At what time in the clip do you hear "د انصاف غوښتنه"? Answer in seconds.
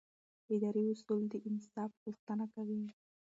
1.29-2.45